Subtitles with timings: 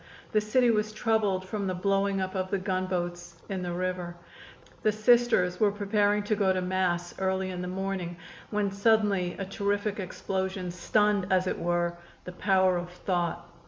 [0.31, 4.15] The city was troubled from the blowing up of the gunboats in the river.
[4.81, 8.17] The Sisters were preparing to go to Mass early in the morning
[8.49, 13.47] when suddenly a terrific explosion stunned, as it were, the power of thought.